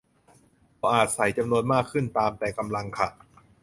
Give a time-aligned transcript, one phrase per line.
[0.79, 3.07] ก็อาจใส่จำนวนมากขึ้นตามแต่กำลังค่ะ